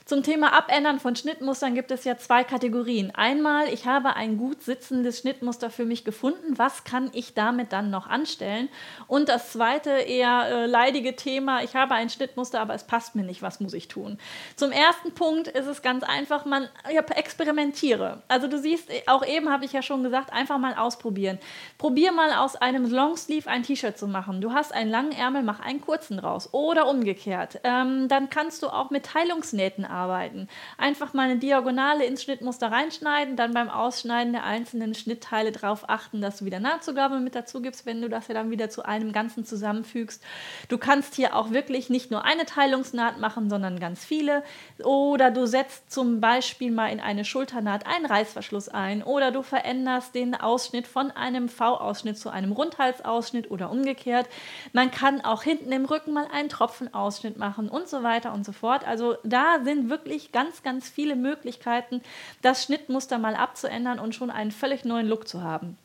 Zum 0.08 0.22
Thema 0.22 0.54
Abändern 0.54 1.00
von 1.00 1.14
Schnittmustern 1.16 1.74
gibt 1.74 1.90
es 1.90 2.04
ja 2.04 2.16
zwei 2.16 2.42
Kategorien. 2.42 3.14
Einmal, 3.14 3.68
ich 3.68 3.84
habe 3.84 4.16
ein 4.16 4.38
gut 4.38 4.62
sitzendes 4.62 5.18
Schnittmuster 5.18 5.68
für 5.68 5.84
mich 5.84 6.02
gefunden. 6.02 6.56
Was 6.56 6.84
kann 6.84 7.10
ich 7.12 7.34
damit 7.34 7.74
dann 7.74 7.90
noch 7.90 8.06
anstellen? 8.06 8.70
Und 9.06 9.28
das 9.28 9.52
zweite, 9.52 9.90
eher 9.90 10.46
äh, 10.46 10.64
leidige 10.66 11.14
Thema, 11.14 11.62
ich 11.62 11.76
habe 11.76 11.94
ein 11.94 12.08
Schnittmuster, 12.08 12.58
aber 12.58 12.72
es 12.72 12.84
passt 12.84 13.16
mir 13.16 13.22
nicht. 13.22 13.42
Was 13.42 13.60
muss 13.60 13.74
ich 13.74 13.88
tun? 13.88 14.16
Zum 14.56 14.72
ersten 14.72 15.12
Punkt 15.12 15.46
ist 15.46 15.66
es 15.66 15.82
ganz 15.82 16.04
einfach, 16.04 16.46
man 16.46 16.70
ja, 16.90 17.02
experimentiere. 17.02 18.22
Also 18.28 18.48
du 18.48 18.58
siehst, 18.58 18.90
auch 19.08 19.26
eben 19.26 19.50
habe 19.50 19.66
ich 19.66 19.74
ja 19.74 19.82
schon 19.82 20.02
gesagt, 20.02 20.32
einfach 20.32 20.56
mal 20.56 20.72
ausprobieren. 20.72 21.38
Probier 21.76 22.12
mal 22.12 22.32
aus 22.32 22.56
einem 22.56 22.90
Longsleeve 22.90 23.50
ein 23.50 23.62
T-Shirt 23.62 23.98
zu 23.98 24.08
machen. 24.08 24.40
Du 24.40 24.54
hast 24.54 24.72
einen 24.72 24.90
langen 24.90 25.12
Ärmel, 25.12 25.42
mach 25.42 25.60
einen 25.60 25.82
kurzen 25.82 26.16
draus. 26.16 26.48
Oder 26.52 26.88
umgekehrt. 26.88 27.60
Ähm, 27.62 28.08
dann 28.08 28.30
kannst 28.30 28.62
du 28.62 28.68
auch 28.68 28.88
mit 28.88 29.04
Teilungsnähten 29.04 29.84
arbeiten 29.84 29.97
arbeiten. 29.98 30.48
Einfach 30.76 31.12
mal 31.12 31.28
eine 31.28 31.38
Diagonale 31.38 32.04
ins 32.04 32.22
Schnittmuster 32.22 32.70
reinschneiden, 32.70 33.36
dann 33.36 33.54
beim 33.54 33.68
Ausschneiden 33.68 34.32
der 34.32 34.44
einzelnen 34.44 34.94
Schnittteile 34.94 35.52
darauf 35.52 35.88
achten, 35.88 36.20
dass 36.20 36.38
du 36.38 36.44
wieder 36.44 36.60
Nahtzugabe 36.60 37.18
mit 37.18 37.34
dazu 37.34 37.60
gibst, 37.60 37.86
wenn 37.86 38.00
du 38.00 38.08
das 38.08 38.28
ja 38.28 38.34
dann 38.34 38.50
wieder 38.50 38.70
zu 38.70 38.84
einem 38.84 39.12
Ganzen 39.12 39.44
zusammenfügst. 39.44 40.22
Du 40.68 40.78
kannst 40.78 41.14
hier 41.14 41.34
auch 41.34 41.50
wirklich 41.50 41.90
nicht 41.90 42.10
nur 42.10 42.24
eine 42.24 42.46
Teilungsnaht 42.46 43.18
machen, 43.18 43.50
sondern 43.50 43.80
ganz 43.80 44.04
viele. 44.04 44.42
Oder 44.84 45.30
du 45.30 45.46
setzt 45.46 45.90
zum 45.90 46.20
Beispiel 46.20 46.70
mal 46.70 46.88
in 46.88 47.00
eine 47.00 47.24
Schulternaht 47.24 47.86
einen 47.86 48.06
Reißverschluss 48.06 48.68
ein. 48.68 49.02
Oder 49.02 49.32
du 49.32 49.42
veränderst 49.42 50.14
den 50.14 50.34
Ausschnitt 50.34 50.86
von 50.86 51.10
einem 51.10 51.48
V-Ausschnitt 51.48 52.18
zu 52.18 52.30
einem 52.30 52.52
Rundhalsausschnitt 52.52 53.50
oder 53.50 53.70
umgekehrt. 53.70 54.26
Man 54.72 54.90
kann 54.90 55.20
auch 55.22 55.42
hinten 55.42 55.72
im 55.72 55.84
Rücken 55.84 56.12
mal 56.12 56.28
einen 56.32 56.48
Tropfenausschnitt 56.48 57.38
machen 57.38 57.68
und 57.68 57.88
so 57.88 58.02
weiter 58.02 58.32
und 58.32 58.44
so 58.44 58.52
fort. 58.52 58.86
Also 58.86 59.16
da 59.24 59.60
sind 59.64 59.87
wirklich 59.88 60.32
ganz, 60.32 60.62
ganz 60.62 60.88
viele 60.88 61.16
Möglichkeiten, 61.16 62.02
das 62.42 62.64
Schnittmuster 62.64 63.18
mal 63.18 63.34
abzuändern 63.34 63.98
und 63.98 64.14
schon 64.14 64.30
einen 64.30 64.52
völlig 64.52 64.84
neuen 64.84 65.08
Look 65.08 65.28
zu 65.28 65.42
haben. 65.42 65.76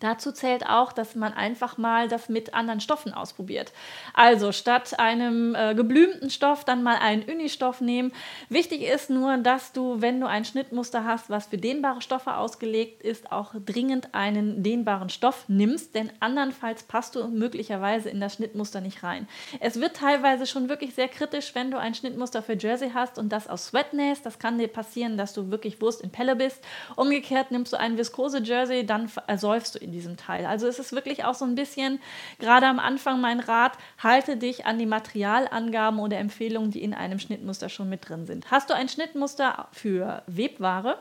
Dazu 0.00 0.30
zählt 0.30 0.64
auch, 0.64 0.92
dass 0.92 1.16
man 1.16 1.32
einfach 1.32 1.76
mal 1.76 2.06
das 2.06 2.28
mit 2.28 2.54
anderen 2.54 2.80
Stoffen 2.80 3.12
ausprobiert. 3.12 3.72
Also 4.14 4.52
statt 4.52 4.98
einem 5.00 5.56
äh, 5.56 5.74
geblümten 5.74 6.30
Stoff 6.30 6.64
dann 6.64 6.84
mal 6.84 6.98
einen 6.98 7.24
Unistoff 7.24 7.80
nehmen. 7.80 8.12
Wichtig 8.48 8.82
ist 8.82 9.10
nur, 9.10 9.38
dass 9.38 9.72
du, 9.72 10.00
wenn 10.00 10.20
du 10.20 10.28
ein 10.28 10.44
Schnittmuster 10.44 11.04
hast, 11.04 11.30
was 11.30 11.46
für 11.46 11.58
dehnbare 11.58 12.00
Stoffe 12.00 12.36
ausgelegt 12.36 13.02
ist, 13.02 13.32
auch 13.32 13.54
dringend 13.66 14.14
einen 14.14 14.62
dehnbaren 14.62 15.08
Stoff 15.08 15.44
nimmst, 15.48 15.96
denn 15.96 16.12
andernfalls 16.20 16.84
passt 16.84 17.16
du 17.16 17.26
möglicherweise 17.26 18.08
in 18.08 18.20
das 18.20 18.34
Schnittmuster 18.34 18.80
nicht 18.80 19.02
rein. 19.02 19.26
Es 19.58 19.80
wird 19.80 19.96
teilweise 19.96 20.46
schon 20.46 20.68
wirklich 20.68 20.94
sehr 20.94 21.08
kritisch, 21.08 21.56
wenn 21.56 21.72
du 21.72 21.78
ein 21.78 21.94
Schnittmuster 21.94 22.42
für 22.42 22.54
Jersey 22.54 22.92
hast 22.94 23.18
und 23.18 23.30
das 23.30 23.48
aus 23.48 23.66
Sweat 23.66 23.94
nähst. 23.94 24.24
Das 24.24 24.38
kann 24.38 24.58
dir 24.58 24.68
passieren, 24.68 25.16
dass 25.16 25.32
du 25.32 25.50
wirklich 25.50 25.80
Wurst 25.80 26.02
in 26.02 26.10
Pelle 26.10 26.36
bist. 26.36 26.62
Umgekehrt 26.94 27.50
nimmst 27.50 27.72
du 27.72 27.78
ein 27.78 27.98
viskose 27.98 28.40
Jersey, 28.42 28.86
dann 28.86 29.10
ersäufst 29.26 29.74
du 29.74 29.87
in 29.88 29.92
diesem 29.92 30.16
Teil. 30.16 30.44
Also 30.44 30.66
es 30.66 30.78
ist 30.78 30.92
wirklich 30.92 31.24
auch 31.24 31.34
so 31.34 31.46
ein 31.46 31.54
bisschen, 31.54 31.98
gerade 32.38 32.66
am 32.66 32.78
Anfang 32.78 33.20
mein 33.20 33.40
Rat, 33.40 33.72
halte 34.02 34.36
dich 34.36 34.66
an 34.66 34.78
die 34.78 34.86
Materialangaben 34.86 35.98
oder 35.98 36.18
Empfehlungen, 36.18 36.70
die 36.70 36.82
in 36.82 36.92
einem 36.92 37.18
Schnittmuster 37.18 37.70
schon 37.70 37.88
mit 37.88 38.08
drin 38.08 38.26
sind. 38.26 38.50
Hast 38.50 38.68
du 38.68 38.74
ein 38.74 38.88
Schnittmuster 38.88 39.68
für 39.72 40.22
Webware? 40.26 40.98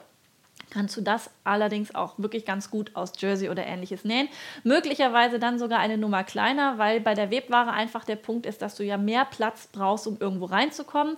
Kannst 0.70 0.98
du 0.98 1.02
das 1.02 1.30
allerdings 1.44 1.96
auch 1.96 2.16
wirklich 2.18 2.46
ganz 2.46 2.70
gut 2.70 2.96
aus 2.96 3.14
Jersey 3.18 3.50
oder 3.50 3.66
ähnliches 3.66 4.04
nähen. 4.04 4.28
Möglicherweise 4.64 5.40
dann 5.40 5.60
sogar 5.60 5.80
eine 5.80 5.98
Nummer 5.98 6.24
kleiner, 6.24 6.78
weil 6.78 7.00
bei 7.00 7.14
der 7.14 7.32
Webware 7.32 7.72
einfach 7.72 8.04
der 8.04 8.18
Punkt 8.18 8.46
ist, 8.46 8.62
dass 8.62 8.76
du 8.76 8.84
ja 8.84 8.98
mehr 8.98 9.26
Platz 9.26 9.68
brauchst, 9.72 10.08
um 10.08 10.18
irgendwo 10.20 10.46
reinzukommen. 10.46 11.18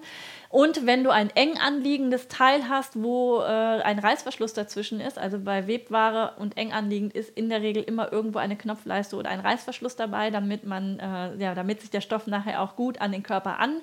Und 0.50 0.86
wenn 0.86 1.04
du 1.04 1.12
ein 1.12 1.30
eng 1.36 1.58
anliegendes 1.60 2.28
Teil 2.28 2.70
hast, 2.70 3.02
wo 3.02 3.40
äh, 3.42 3.44
ein 3.44 4.00
Reißverschluss 4.00 4.54
dazwischen 4.54 5.00
ist, 5.00 5.20
also 5.20 5.40
bei 5.40 5.68
Webware 5.68 6.34
und 6.38 6.58
eng 6.58 6.72
anliegend 6.72 7.14
ist 7.14 7.36
in 7.38 7.50
der 7.50 7.62
Regel 7.62 7.84
immer 7.84 8.12
irgendwo 8.12 8.40
eine 8.40 8.56
Knopfleiste 8.56 9.16
oder 9.16 9.30
ein 9.30 9.40
Reißverschluss 9.40 9.96
dabei, 9.96 10.32
damit 10.32 10.66
man, 10.66 11.00
äh, 11.00 11.36
ja, 11.38 11.54
damit 11.54 11.82
sich 11.82 11.92
der 11.92 12.02
Stoff 12.02 12.26
nachher 12.28 12.62
auch 12.62 12.76
gut 12.76 13.00
an 13.00 13.12
den 13.12 13.24
Körper 13.24 13.60
an, 13.60 13.82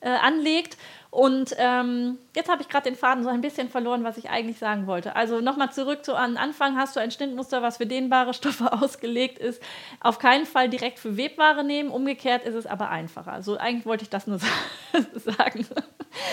äh, 0.00 0.08
anlegt. 0.08 0.76
Und 1.10 1.54
ähm, 1.56 2.18
jetzt 2.36 2.50
habe 2.50 2.60
ich 2.60 2.68
gerade 2.68 2.90
den 2.90 2.96
Faden 2.96 3.24
so 3.24 3.30
ein 3.30 3.40
bisschen 3.40 3.70
verloren, 3.70 4.04
was 4.04 4.18
ich 4.18 4.28
eigentlich 4.28 4.58
sagen 4.58 4.86
wollte. 4.86 5.16
Also 5.16 5.40
nochmal 5.40 5.72
zurück 5.72 6.04
zu 6.04 6.14
an 6.14 6.36
Anfang 6.36 6.76
hast 6.76 6.96
du 6.96 7.00
ein 7.00 7.10
Schnittmuster, 7.10 7.62
was 7.62 7.78
für 7.78 7.86
dehnbare 7.86 8.34
Stoffe 8.34 8.72
ausgelegt 8.82 9.38
ist. 9.38 9.62
Auf 10.00 10.18
keinen 10.18 10.44
Fall 10.44 10.68
direkt 10.68 10.98
für 10.98 11.16
Webware 11.16 11.64
nehmen. 11.64 11.90
Umgekehrt 11.90 12.44
ist 12.44 12.54
es 12.54 12.66
aber 12.66 12.90
einfacher. 12.90 13.32
Also 13.32 13.56
eigentlich 13.56 13.86
wollte 13.86 14.04
ich 14.04 14.10
das 14.10 14.26
nur 14.26 14.38
sagen. 15.14 15.66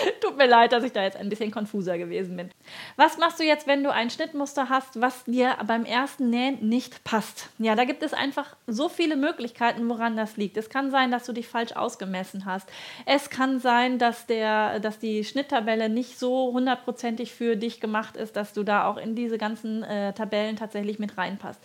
Tut 0.20 0.36
mir 0.36 0.46
leid, 0.46 0.72
dass 0.72 0.84
ich 0.84 0.92
da 0.92 1.02
jetzt 1.02 1.16
ein 1.16 1.28
bisschen 1.28 1.50
konfuser 1.50 1.98
gewesen 1.98 2.36
bin. 2.36 2.50
Was 2.96 3.18
machst 3.18 3.38
du 3.38 3.44
jetzt, 3.44 3.66
wenn 3.66 3.82
du 3.82 3.92
ein 3.92 4.10
Schnittmuster 4.10 4.68
hast, 4.68 5.00
was 5.00 5.24
dir 5.24 5.56
beim 5.66 5.84
ersten 5.84 6.30
Nähen 6.30 6.68
nicht 6.68 7.04
passt? 7.04 7.48
Ja, 7.58 7.74
da 7.74 7.84
gibt 7.84 8.02
es 8.02 8.12
einfach 8.12 8.56
so 8.66 8.88
viele 8.88 9.16
Möglichkeiten, 9.16 9.88
woran 9.88 10.16
das 10.16 10.36
liegt. 10.36 10.56
Es 10.56 10.70
kann 10.70 10.90
sein, 10.90 11.10
dass 11.10 11.24
du 11.24 11.32
dich 11.32 11.48
falsch 11.48 11.72
ausgemessen 11.72 12.44
hast. 12.44 12.68
Es 13.04 13.30
kann 13.30 13.60
sein, 13.60 13.98
dass, 13.98 14.26
der, 14.26 14.80
dass 14.80 14.98
die 14.98 15.24
Schnitttabelle 15.24 15.88
nicht 15.88 16.18
so 16.18 16.52
hundertprozentig 16.52 17.32
für 17.32 17.56
dich 17.56 17.80
gemacht 17.80 18.16
ist, 18.16 18.36
dass 18.36 18.52
du 18.52 18.62
da 18.62 18.86
auch 18.86 18.96
in 18.96 19.14
diese 19.14 19.38
ganzen 19.38 19.82
äh, 19.82 20.12
Tabellen 20.12 20.56
tatsächlich 20.56 20.98
mit 20.98 21.16
reinpasst. 21.18 21.60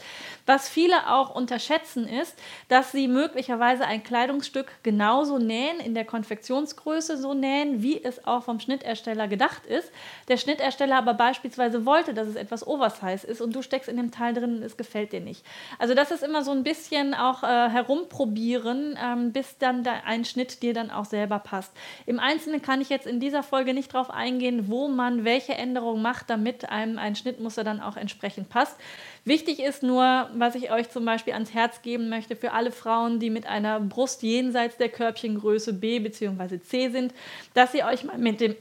Was 0.46 0.70
viele 0.70 1.10
auch 1.10 1.34
unterschätzen 1.34 2.08
ist, 2.08 2.38
dass 2.68 2.92
sie 2.92 3.08
möglicherweise 3.08 3.86
ein 3.86 4.04
Kleidungsstück 4.04 4.72
genauso 4.84 5.38
nähen, 5.38 5.80
in 5.80 5.94
der 5.94 6.06
Konfektionsgröße 6.06 7.18
so 7.18 7.34
nähen, 7.34 7.82
wie 7.82 8.04
es 8.04 8.21
auch 8.26 8.44
vom 8.44 8.60
Schnittersteller 8.60 9.28
gedacht 9.28 9.66
ist. 9.66 9.92
Der 10.28 10.38
Schnittersteller 10.38 10.98
aber 10.98 11.14
beispielsweise 11.14 11.86
wollte, 11.86 12.14
dass 12.14 12.28
es 12.28 12.36
etwas 12.36 12.66
Oversize 12.66 13.26
ist 13.26 13.42
und 13.42 13.56
du 13.56 13.62
steckst 13.62 13.90
in 13.90 13.98
dem 13.98 14.12
Teil 14.12 14.34
drin 14.34 14.58
und 14.58 14.64
es 14.64 14.78
gefällt 14.78 15.12
dir 15.12 15.22
nicht. 15.22 15.46
Also 15.80 15.94
das 15.94 16.12
ist 16.12 16.24
immer 16.24 16.44
so 16.44 16.52
ein 16.52 16.64
bisschen 16.64 17.14
auch 17.14 17.44
äh, 17.44 17.70
herumprobieren, 17.70 18.98
ähm, 19.02 19.32
bis 19.32 19.58
dann 19.58 19.86
ein 19.88 20.26
Schnitt 20.26 20.62
dir 20.62 20.74
dann 20.74 20.92
auch 20.92 21.06
selber 21.06 21.40
passt. 21.40 21.74
Im 22.06 22.20
Einzelnen 22.20 22.62
kann 22.62 22.82
ich 22.82 22.90
jetzt 22.90 23.08
in 23.08 23.20
dieser 23.20 23.44
Folge 23.44 23.74
nicht 23.74 23.94
darauf 23.94 24.10
eingehen, 24.10 24.70
wo 24.70 24.88
man 24.88 25.26
welche 25.26 25.54
Änderungen 25.54 26.02
macht, 26.02 26.30
damit 26.30 26.70
einem 26.70 26.98
ein 26.98 27.16
Schnittmuster 27.16 27.64
dann 27.64 27.82
auch 27.82 27.98
entsprechend 27.98 28.50
passt. 28.50 28.78
Wichtig 29.24 29.60
ist 29.60 29.84
nur, 29.84 30.30
was 30.34 30.56
ich 30.56 30.72
euch 30.72 30.90
zum 30.90 31.06
Beispiel 31.06 31.34
ans 31.34 31.54
Herz 31.54 31.84
geben 31.84 32.10
möchte, 32.10 32.36
für 32.36 32.54
alle 32.54 32.72
Frauen, 32.72 33.20
die 33.20 33.30
mit 33.30 33.46
einer 33.46 33.80
Brust 33.80 34.24
jenseits 34.24 34.78
der 34.78 34.90
Körbchengröße 34.90 35.74
B 35.74 36.00
bzw. 36.00 36.60
C 36.60 36.90
sind, 36.90 37.14
dass 37.54 37.74
ihr 37.76 37.86
euch 37.86 38.04
mal 38.04 38.18
mit 38.18 38.42
dem 38.42 38.56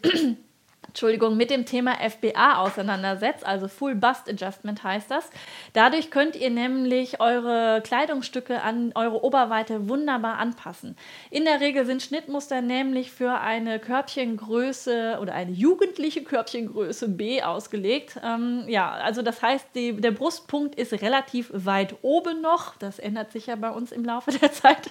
Entschuldigung, 0.90 1.36
mit 1.36 1.50
dem 1.50 1.66
Thema 1.66 1.94
FBA 1.94 2.58
auseinandersetzt, 2.58 3.46
also 3.46 3.68
Full 3.68 3.94
Bust 3.94 4.28
Adjustment 4.28 4.82
heißt 4.82 5.08
das. 5.08 5.30
Dadurch 5.72 6.10
könnt 6.10 6.34
ihr 6.34 6.50
nämlich 6.50 7.20
eure 7.20 7.80
Kleidungsstücke 7.84 8.60
an 8.60 8.90
eure 8.96 9.22
Oberweite 9.22 9.88
wunderbar 9.88 10.38
anpassen. 10.38 10.96
In 11.30 11.44
der 11.44 11.60
Regel 11.60 11.86
sind 11.86 12.02
Schnittmuster 12.02 12.60
nämlich 12.60 13.12
für 13.12 13.38
eine 13.38 13.78
Körbchengröße 13.78 15.18
oder 15.22 15.32
eine 15.32 15.52
jugendliche 15.52 16.24
Körbchengröße 16.24 17.08
B 17.08 17.40
ausgelegt. 17.40 18.18
Ähm, 18.24 18.64
ja, 18.66 18.90
also 18.90 19.22
das 19.22 19.42
heißt, 19.42 19.68
die, 19.76 19.92
der 19.92 20.10
Brustpunkt 20.10 20.74
ist 20.74 20.92
relativ 20.92 21.50
weit 21.52 21.94
oben 22.02 22.40
noch. 22.40 22.74
Das 22.78 22.98
ändert 22.98 23.30
sich 23.30 23.46
ja 23.46 23.54
bei 23.54 23.70
uns 23.70 23.92
im 23.92 24.04
Laufe 24.04 24.32
der 24.40 24.50
Zeit. 24.50 24.90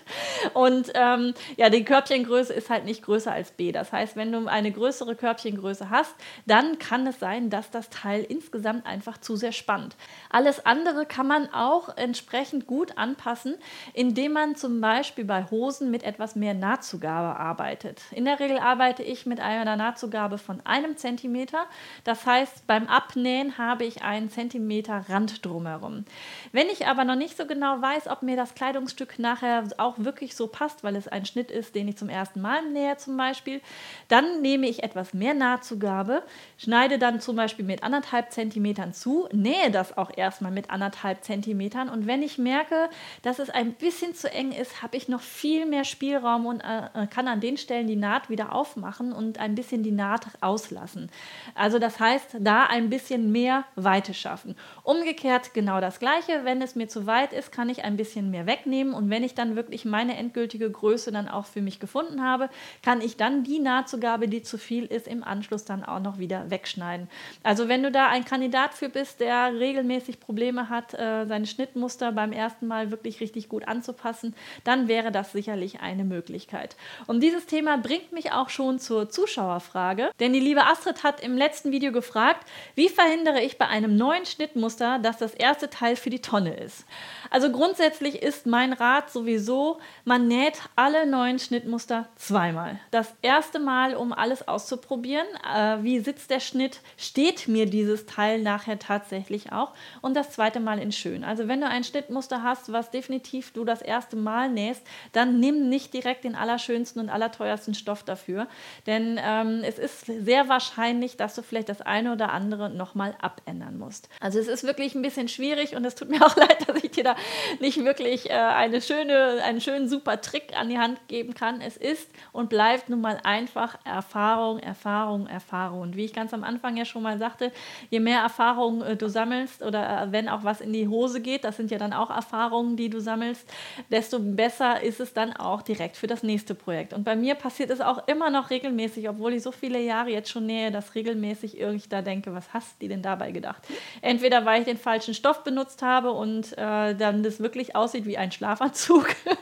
Und 0.53 0.93
ähm, 0.93 1.33
ja, 1.57 1.69
die 1.69 1.83
Körbchengröße 1.83 2.53
ist 2.53 2.69
halt 2.69 2.85
nicht 2.85 3.03
größer 3.03 3.33
als 3.33 3.51
B. 3.51 3.73
Das 3.73 3.91
heißt, 3.91 4.15
wenn 4.15 4.31
du 4.31 4.47
eine 4.47 4.71
größere 4.71 5.15
Körbchengröße 5.15 5.88
hast, 5.89 6.15
dann 6.45 6.79
kann 6.79 7.07
es 7.07 7.19
sein, 7.19 7.49
dass 7.49 7.71
das 7.71 7.89
Teil 7.89 8.23
insgesamt 8.23 8.85
einfach 8.85 9.17
zu 9.17 9.35
sehr 9.35 9.51
spannt. 9.51 9.95
Alles 10.29 10.65
andere 10.65 11.05
kann 11.05 11.27
man 11.27 11.53
auch 11.53 11.95
entsprechend 11.97 12.67
gut 12.67 12.97
anpassen, 12.97 13.55
indem 13.93 14.33
man 14.33 14.55
zum 14.55 14.81
Beispiel 14.81 15.25
bei 15.25 15.45
Hosen 15.49 15.91
mit 15.91 16.03
etwas 16.03 16.35
mehr 16.35 16.53
Nahtzugabe 16.53 17.39
arbeitet. 17.39 18.01
In 18.11 18.25
der 18.25 18.39
Regel 18.39 18.59
arbeite 18.59 19.03
ich 19.03 19.25
mit 19.25 19.39
einer 19.39 19.75
Nahtzugabe 19.75 20.37
von 20.37 20.61
einem 20.65 20.97
Zentimeter. 20.97 21.65
Das 22.03 22.25
heißt, 22.25 22.67
beim 22.67 22.87
Abnähen 22.87 23.57
habe 23.57 23.85
ich 23.85 24.03
einen 24.03 24.29
Zentimeter 24.29 25.05
Rand 25.09 25.45
drumherum. 25.45 26.05
Wenn 26.51 26.67
ich 26.67 26.87
aber 26.87 27.03
noch 27.03 27.15
nicht 27.15 27.37
so 27.37 27.45
genau 27.45 27.81
weiß, 27.81 28.07
ob 28.07 28.21
mir 28.21 28.35
das 28.35 28.55
Kleidungsstück 28.55 29.19
nachher 29.19 29.63
auch 29.77 29.95
wirklich 29.97 30.35
so 30.35 30.47
passt, 30.47 30.83
weil 30.83 30.95
es 30.95 31.07
ein 31.07 31.25
Schnitt 31.25 31.51
ist, 31.51 31.75
den 31.75 31.87
ich 31.87 31.97
zum 31.97 32.09
ersten 32.09 32.41
Mal 32.41 32.65
nähe 32.69 32.97
zum 32.97 33.17
Beispiel, 33.17 33.61
dann 34.07 34.41
nehme 34.41 34.67
ich 34.67 34.83
etwas 34.83 35.13
mehr 35.13 35.33
Nahtzugabe 35.33 35.78
Zugabe, 35.79 36.23
schneide 36.57 36.99
dann 36.99 37.21
zum 37.21 37.37
Beispiel 37.37 37.63
mit 37.63 37.83
anderthalb 37.83 38.31
Zentimetern 38.31 38.93
zu, 38.93 39.29
nähe 39.31 39.71
das 39.71 39.97
auch 39.97 40.11
erstmal 40.15 40.51
mit 40.51 40.69
anderthalb 40.69 41.23
Zentimetern 41.23 41.87
und 41.87 42.05
wenn 42.05 42.21
ich 42.21 42.37
merke, 42.37 42.89
dass 43.21 43.39
es 43.39 43.49
ein 43.49 43.73
bisschen 43.73 44.13
zu 44.13 44.29
eng 44.31 44.51
ist, 44.51 44.81
habe 44.81 44.97
ich 44.97 45.07
noch 45.07 45.21
viel 45.21 45.65
mehr 45.65 45.85
Spielraum 45.85 46.45
und 46.45 46.59
äh, 46.59 47.07
kann 47.07 47.29
an 47.29 47.39
den 47.39 47.55
Stellen 47.55 47.87
die 47.87 47.95
Naht 47.95 48.29
wieder 48.29 48.53
aufmachen 48.53 49.13
und 49.13 49.39
ein 49.39 49.55
bisschen 49.55 49.81
die 49.81 49.91
Naht 49.91 50.27
auslassen. 50.41 51.09
Also 51.55 51.79
das 51.79 51.99
heißt, 51.99 52.37
da 52.39 52.65
ein 52.65 52.89
bisschen 52.89 53.31
mehr 53.31 53.63
Weite 53.75 54.13
schaffen. 54.13 54.57
Umgekehrt 54.83 55.53
genau 55.53 55.79
das 55.79 55.99
gleiche, 55.99 56.43
wenn 56.43 56.61
es 56.61 56.75
mir 56.75 56.89
zu 56.89 57.05
weit 57.07 57.31
ist, 57.31 57.53
kann 57.53 57.69
ich 57.69 57.85
ein 57.85 57.95
bisschen 57.95 58.31
mehr 58.31 58.45
wegnehmen 58.45 58.93
und 58.93 59.09
wenn 59.09 59.23
ich 59.23 59.33
dann 59.33 59.55
wirklich 59.55 59.85
meine 59.85 60.17
endgültige 60.17 60.69
Größe 60.69 61.13
dann 61.13 61.29
auch 61.29 61.45
für 61.45 61.61
mich 61.61 61.79
gefunden 61.79 62.21
habe, 62.21 62.49
kann 62.83 62.99
ich 62.99 63.15
dann 63.15 63.43
die 63.43 63.59
Nahtzugabe, 63.59 64.27
die 64.27 64.41
zu 64.41 64.57
viel 64.57 64.85
ist, 64.85 65.07
im 65.07 65.23
Anschluss 65.23 65.68
dann 65.69 65.83
auch 65.83 65.99
noch 65.99 66.17
wieder 66.17 66.49
wegschneiden. 66.49 67.07
Also 67.43 67.67
wenn 67.67 67.83
du 67.83 67.91
da 67.91 68.07
ein 68.07 68.25
Kandidat 68.25 68.73
für 68.73 68.89
bist, 68.89 69.19
der 69.19 69.53
regelmäßig 69.53 70.19
Probleme 70.19 70.69
hat, 70.69 70.93
äh, 70.93 71.25
seine 71.25 71.45
Schnittmuster 71.45 72.11
beim 72.11 72.31
ersten 72.31 72.67
Mal 72.67 72.91
wirklich 72.91 73.19
richtig 73.21 73.49
gut 73.49 73.67
anzupassen, 73.67 74.35
dann 74.63 74.87
wäre 74.87 75.11
das 75.11 75.31
sicherlich 75.31 75.81
eine 75.81 76.03
Möglichkeit. 76.03 76.75
Und 77.07 77.21
dieses 77.21 77.45
Thema 77.45 77.77
bringt 77.77 78.11
mich 78.11 78.31
auch 78.31 78.49
schon 78.49 78.79
zur 78.79 79.09
Zuschauerfrage, 79.09 80.11
denn 80.19 80.33
die 80.33 80.39
liebe 80.39 80.65
Astrid 80.65 81.03
hat 81.03 81.21
im 81.21 81.37
letzten 81.37 81.71
Video 81.71 81.91
gefragt, 81.91 82.47
wie 82.75 82.89
verhindere 82.89 83.41
ich 83.41 83.57
bei 83.57 83.67
einem 83.67 83.95
neuen 83.95 84.25
Schnittmuster, 84.25 84.99
dass 84.99 85.17
das 85.17 85.33
erste 85.33 85.69
Teil 85.69 85.95
für 85.95 86.09
die 86.09 86.21
Tonne 86.21 86.55
ist. 86.55 86.85
Also 87.29 87.51
grundsätzlich 87.51 88.21
ist 88.21 88.47
mein 88.47 88.73
Rat 88.73 89.11
sowieso, 89.11 89.79
man 90.05 90.27
näht 90.27 90.59
alle 90.75 91.05
neuen 91.05 91.39
Schnittmuster 91.39 92.07
zweimal. 92.15 92.79
Das 92.91 93.13
erste 93.21 93.59
Mal, 93.59 93.95
um 93.95 94.13
alles 94.13 94.47
auszuprobieren, 94.47 95.27
äh, 95.59 95.83
wie 95.83 95.99
sitzt 95.99 96.29
der 96.31 96.39
Schnitt, 96.39 96.79
steht 96.97 97.47
mir 97.47 97.65
dieses 97.65 98.05
Teil 98.05 98.41
nachher 98.41 98.79
tatsächlich 98.79 99.51
auch 99.51 99.73
und 100.01 100.15
das 100.15 100.31
zweite 100.31 100.59
Mal 100.59 100.79
in 100.79 100.91
schön. 100.91 101.23
Also 101.23 101.47
wenn 101.47 101.59
du 101.59 101.67
ein 101.67 101.83
Schnittmuster 101.83 102.43
hast, 102.43 102.71
was 102.71 102.91
definitiv 102.91 103.51
du 103.51 103.65
das 103.65 103.81
erste 103.81 104.15
Mal 104.15 104.49
nähst, 104.49 104.81
dann 105.11 105.39
nimm 105.39 105.67
nicht 105.69 105.93
direkt 105.93 106.23
den 106.23 106.35
allerschönsten 106.35 107.01
und 107.01 107.09
allerteuersten 107.09 107.73
Stoff 107.73 108.03
dafür, 108.03 108.47
denn 108.87 109.19
ähm, 109.21 109.61
es 109.63 109.77
ist 109.77 110.05
sehr 110.05 110.47
wahrscheinlich, 110.47 111.17
dass 111.17 111.35
du 111.35 111.41
vielleicht 111.41 111.69
das 111.69 111.81
eine 111.81 112.13
oder 112.13 112.31
andere 112.31 112.69
nochmal 112.69 113.15
abändern 113.19 113.77
musst. 113.77 114.07
Also 114.21 114.39
es 114.39 114.47
ist 114.47 114.63
wirklich 114.63 114.95
ein 114.95 115.01
bisschen 115.01 115.27
schwierig 115.27 115.75
und 115.75 115.83
es 115.83 115.95
tut 115.95 116.09
mir 116.09 116.21
auch 116.25 116.37
leid, 116.37 116.67
dass 116.67 116.81
ich 116.83 116.91
dir 116.91 117.03
da 117.03 117.15
nicht 117.59 117.83
wirklich 117.83 118.29
äh, 118.29 118.33
eine 118.33 118.81
schöne, 118.81 119.41
einen 119.43 119.59
schönen 119.59 119.89
super 119.89 120.21
Trick 120.21 120.57
an 120.57 120.69
die 120.69 120.77
Hand 120.77 121.07
geben 121.07 121.33
kann. 121.33 121.59
Es 121.59 121.75
ist 121.75 122.09
und 122.31 122.49
bleibt 122.49 122.89
nun 122.89 123.01
mal 123.01 123.19
einfach 123.23 123.77
Erfahrung, 123.83 124.59
Erfahrung, 124.59 125.27
Erfahrung 125.27 125.48
erfahre. 125.49 125.75
Und 125.75 125.95
wie 125.95 126.05
ich 126.05 126.13
ganz 126.13 126.33
am 126.33 126.43
Anfang 126.43 126.77
ja 126.77 126.85
schon 126.85 127.03
mal 127.03 127.17
sagte, 127.17 127.51
je 127.89 127.99
mehr 127.99 128.21
Erfahrungen 128.21 128.81
äh, 128.81 128.95
du 128.95 129.09
sammelst 129.09 129.63
oder 129.63 130.03
äh, 130.03 130.11
wenn 130.11 130.29
auch 130.29 130.43
was 130.43 130.61
in 130.61 130.73
die 130.73 130.87
Hose 130.87 131.21
geht, 131.21 131.43
das 131.43 131.57
sind 131.57 131.71
ja 131.71 131.77
dann 131.77 131.93
auch 131.93 132.09
Erfahrungen, 132.09 132.77
die 132.77 132.89
du 132.89 132.99
sammelst, 132.99 133.47
desto 133.89 134.19
besser 134.19 134.81
ist 134.81 134.99
es 134.99 135.13
dann 135.13 135.33
auch 135.33 135.61
direkt 135.61 135.97
für 135.97 136.07
das 136.07 136.23
nächste 136.23 136.55
Projekt. 136.55 136.93
Und 136.93 137.03
bei 137.03 137.15
mir 137.15 137.35
passiert 137.35 137.69
es 137.69 137.81
auch 137.81 138.07
immer 138.07 138.29
noch 138.29 138.49
regelmäßig, 138.49 139.09
obwohl 139.09 139.33
ich 139.33 139.43
so 139.43 139.51
viele 139.51 139.79
Jahre 139.79 140.09
jetzt 140.09 140.29
schon 140.29 140.45
nähe, 140.45 140.71
dass 140.71 140.95
regelmäßig 140.95 141.59
irgendwie 141.59 141.89
da 141.89 142.01
denke, 142.01 142.33
was 142.33 142.53
hast 142.53 142.81
du 142.81 142.87
denn 142.87 143.01
dabei 143.01 143.31
gedacht? 143.31 143.63
Entweder 144.01 144.45
weil 144.45 144.61
ich 144.61 144.65
den 144.65 144.77
falschen 144.77 145.13
Stoff 145.13 145.43
benutzt 145.43 145.81
habe 145.81 146.11
und 146.11 146.57
äh, 146.57 146.95
dann 146.95 147.23
das 147.23 147.39
wirklich 147.39 147.75
aussieht 147.75 148.05
wie 148.05 148.17
ein 148.17 148.31
Schlafanzug 148.31 149.07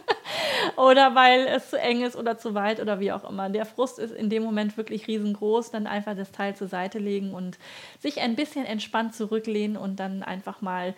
oder 0.78 1.16
weil 1.16 1.48
es 1.48 1.72
zu 1.72 1.80
eng 1.80 2.04
ist 2.04 2.16
oder 2.16 2.38
zu 2.38 2.54
weit 2.54 2.80
oder 2.80 3.00
wie 3.00 3.12
auch 3.12 3.28
immer. 3.28 3.50
Der 3.50 3.66
Frust 3.66 3.98
ist 3.98 4.14
in 4.14 4.30
dem 4.30 4.44
Moment 4.44 4.78
wirklich 4.78 5.08
riesengroß. 5.08 5.72
Dann 5.72 5.88
einfach 5.88 6.16
das 6.16 6.32
Teil 6.32 6.56
zur 6.56 6.68
Seite 6.68 7.00
legen 7.00 7.34
und 7.34 7.58
sich 8.00 8.22
ein 8.22 8.36
bisschen 8.36 8.64
entspannt 8.66 9.16
zurücklehnen 9.16 9.76
und 9.76 10.00
dann 10.00 10.22
einfach 10.22 10.62
mal 10.62 10.94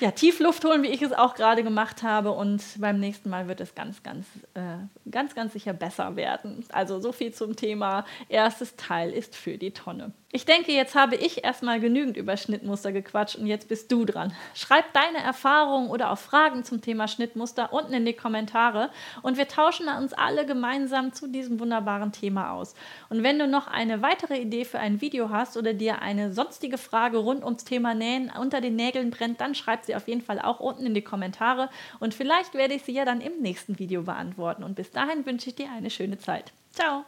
ja, 0.00 0.10
tief 0.10 0.40
Luft 0.40 0.64
holen, 0.64 0.82
wie 0.82 0.88
ich 0.88 1.02
es 1.02 1.12
auch 1.12 1.34
gerade 1.34 1.62
gemacht 1.62 2.02
habe. 2.02 2.32
Und 2.32 2.62
beim 2.78 2.98
nächsten 2.98 3.28
Mal 3.28 3.48
wird 3.48 3.60
es 3.60 3.74
ganz, 3.74 4.02
ganz, 4.02 4.26
äh, 4.54 5.10
ganz, 5.10 5.34
ganz 5.34 5.52
sicher 5.52 5.74
besser 5.74 6.16
werden. 6.16 6.64
Also 6.70 7.00
so 7.00 7.12
viel 7.12 7.32
zum 7.34 7.56
Thema. 7.56 8.06
Erstes 8.28 8.76
Teil 8.76 9.12
ist 9.12 9.36
für 9.36 9.58
die 9.58 9.72
Tonne. 9.72 10.12
Ich 10.32 10.44
denke, 10.44 10.70
jetzt 10.70 10.94
habe 10.94 11.16
ich 11.16 11.42
erstmal 11.42 11.80
genügend 11.80 12.16
über 12.16 12.36
Schnittmuster 12.36 12.92
gequatscht 12.92 13.34
und 13.34 13.48
jetzt 13.48 13.66
bist 13.66 13.90
du 13.90 14.04
dran. 14.04 14.32
Schreib 14.54 14.92
deine 14.92 15.18
Erfahrungen 15.18 15.90
oder 15.90 16.12
auch 16.12 16.18
Fragen 16.18 16.62
zum 16.62 16.80
Thema 16.80 17.08
Schnittmuster 17.08 17.72
unten 17.72 17.92
in 17.92 18.04
die 18.04 18.12
Kommentare 18.12 18.90
und 19.22 19.38
wir 19.38 19.48
tauschen 19.48 19.88
uns 19.88 20.12
alle 20.12 20.46
gemeinsam 20.46 21.12
zu 21.12 21.26
diesem 21.26 21.58
wunderbaren 21.58 22.12
Thema 22.12 22.52
aus. 22.52 22.76
Und 23.08 23.24
wenn 23.24 23.40
du 23.40 23.48
noch 23.48 23.66
eine 23.66 24.02
weitere 24.02 24.38
Idee 24.40 24.64
für 24.64 24.78
ein 24.78 25.00
Video 25.00 25.30
hast 25.30 25.56
oder 25.56 25.74
dir 25.74 26.00
eine 26.00 26.32
sonstige 26.32 26.78
Frage 26.78 27.18
rund 27.18 27.42
ums 27.42 27.64
Thema 27.64 27.94
Nähen 27.94 28.30
unter 28.40 28.60
den 28.60 28.76
Nägeln 28.76 29.10
brennt, 29.10 29.40
dann 29.40 29.56
schreib 29.56 29.84
sie 29.84 29.96
auf 29.96 30.06
jeden 30.06 30.22
Fall 30.22 30.38
auch 30.40 30.60
unten 30.60 30.86
in 30.86 30.94
die 30.94 31.02
Kommentare 31.02 31.70
und 31.98 32.14
vielleicht 32.14 32.54
werde 32.54 32.74
ich 32.74 32.84
sie 32.84 32.92
ja 32.92 33.04
dann 33.04 33.20
im 33.20 33.40
nächsten 33.40 33.80
Video 33.80 34.02
beantworten. 34.02 34.62
Und 34.62 34.76
bis 34.76 34.92
dahin 34.92 35.26
wünsche 35.26 35.48
ich 35.48 35.56
dir 35.56 35.70
eine 35.76 35.90
schöne 35.90 36.18
Zeit. 36.18 36.52
Ciao! 36.70 37.04